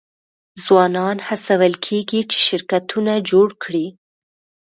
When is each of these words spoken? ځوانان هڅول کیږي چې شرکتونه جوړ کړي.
ځوانان 0.63 1.17
هڅول 1.27 1.73
کیږي 1.85 2.21
چې 2.31 2.37
شرکتونه 2.47 3.13
جوړ 3.29 3.47
کړي. 3.63 3.85